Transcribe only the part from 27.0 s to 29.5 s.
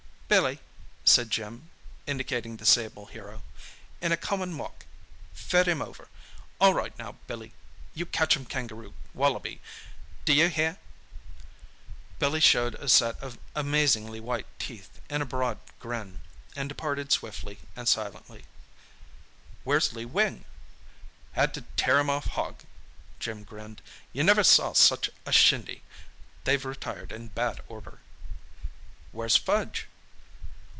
in bad order." "Where's